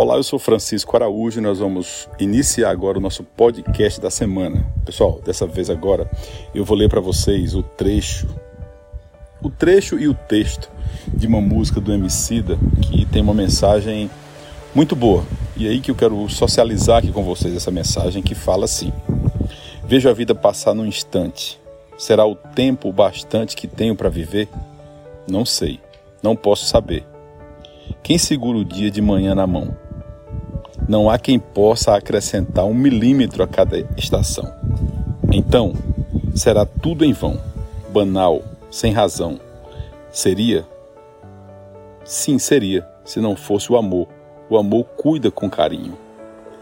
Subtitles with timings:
[0.00, 4.64] Olá, eu sou Francisco Araújo e nós vamos iniciar agora o nosso podcast da semana.
[4.84, 6.08] Pessoal, dessa vez agora
[6.54, 8.28] eu vou ler para vocês o trecho,
[9.42, 10.70] o trecho e o texto
[11.08, 14.08] de uma música do Emicida que tem uma mensagem
[14.72, 15.24] muito boa.
[15.56, 18.92] E é aí que eu quero socializar aqui com vocês essa mensagem que fala assim:
[19.84, 21.60] Vejo a vida passar num instante.
[21.98, 24.48] Será o tempo bastante que tenho para viver?
[25.28, 25.80] Não sei,
[26.22, 27.04] não posso saber.
[28.00, 29.87] Quem segura o dia de manhã na mão?
[30.88, 34.50] Não há quem possa acrescentar um milímetro a cada estação.
[35.30, 35.74] Então,
[36.34, 37.38] será tudo em vão,
[37.92, 39.38] banal, sem razão.
[40.10, 40.66] Seria?
[42.04, 44.08] Sim, seria, se não fosse o amor.
[44.48, 45.92] O amor cuida com carinho.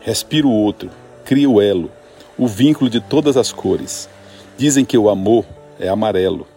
[0.00, 0.90] Respira o outro,
[1.24, 1.88] cria o elo,
[2.36, 4.08] o vínculo de todas as cores.
[4.58, 5.44] Dizem que o amor
[5.78, 6.48] é amarelo.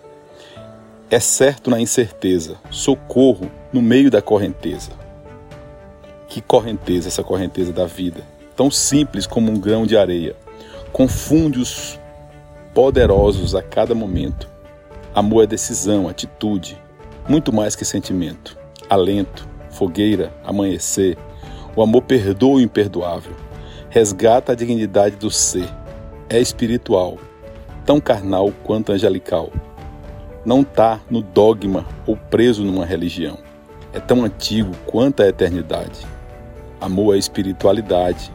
[1.11, 4.91] É certo na incerteza, socorro no meio da correnteza.
[6.29, 8.21] Que correnteza, essa correnteza da vida,
[8.55, 10.35] tão simples como um grão de areia,
[10.93, 11.99] confunde os
[12.71, 14.47] poderosos a cada momento.
[15.13, 16.79] Amor é decisão, atitude,
[17.27, 18.55] muito mais que sentimento,
[18.87, 21.17] alento, fogueira, amanhecer.
[21.75, 23.33] O amor perdoa o imperdoável,
[23.89, 25.67] resgata a dignidade do ser,
[26.29, 27.17] é espiritual,
[27.87, 29.51] tão carnal quanto angelical.
[30.45, 33.39] Não está no dogma ou preso numa religião.
[33.91, 36.05] É tão antigo quanto a eternidade.
[36.81, 38.31] Amor é espiritualidade.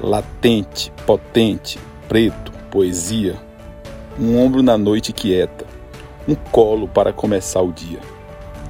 [0.00, 1.76] Latente, potente,
[2.08, 3.36] preto, poesia.
[4.18, 5.66] Um ombro na noite quieta.
[6.28, 7.98] Um colo para começar o dia.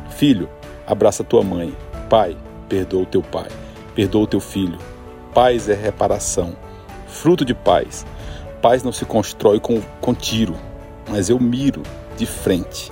[0.09, 0.49] Filho,
[0.87, 1.77] abraça tua mãe.
[2.09, 2.35] Pai,
[2.67, 3.49] perdoa o teu pai.
[3.95, 4.79] Perdoa o teu filho.
[5.35, 6.57] Paz é reparação.
[7.07, 8.07] Fruto de paz.
[8.63, 10.57] Paz não se constrói com, com tiro,
[11.09, 11.83] mas eu miro
[12.17, 12.91] de frente.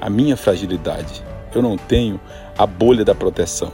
[0.00, 1.24] A minha fragilidade.
[1.52, 2.20] Eu não tenho
[2.56, 3.72] a bolha da proteção.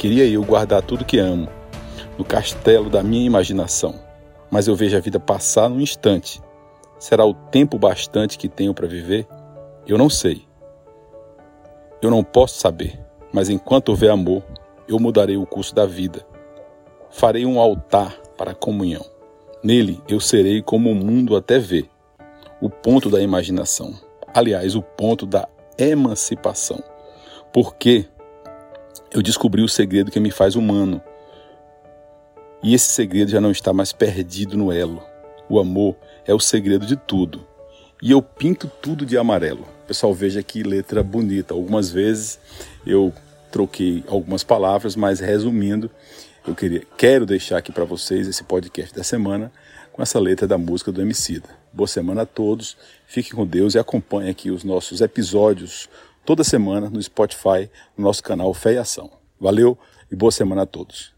[0.00, 1.46] Queria eu guardar tudo que amo
[2.16, 4.00] no castelo da minha imaginação,
[4.50, 6.40] mas eu vejo a vida passar num instante.
[6.98, 9.28] Será o tempo bastante que tenho para viver?
[9.86, 10.48] Eu não sei.
[12.00, 12.98] Eu não posso saber,
[13.30, 14.42] mas enquanto houver amor,
[14.88, 16.26] eu mudarei o curso da vida.
[17.10, 19.04] Farei um altar para a comunhão.
[19.62, 21.84] Nele eu serei como o mundo até vê.
[22.58, 23.92] O ponto da imaginação.
[24.32, 26.82] Aliás, o ponto da emancipação.
[27.52, 28.08] Porque
[29.12, 31.02] eu descobri o segredo que me faz humano.
[32.62, 35.02] E esse segredo já não está mais perdido no elo.
[35.48, 37.46] O amor é o segredo de tudo.
[38.02, 39.66] E eu pinto tudo de amarelo.
[39.86, 41.54] Pessoal, veja que letra bonita.
[41.54, 42.38] Algumas vezes
[42.86, 43.12] eu
[43.50, 45.90] troquei algumas palavras, mas resumindo,
[46.46, 49.50] eu queria, quero deixar aqui para vocês esse podcast da semana
[49.92, 51.48] com essa letra da música do Emicida.
[51.72, 55.88] Boa semana a todos, fiquem com Deus e acompanhem aqui os nossos episódios
[56.24, 59.10] toda semana no Spotify, no nosso canal Fé e Ação.
[59.40, 59.78] Valeu
[60.10, 61.12] e boa semana a todos.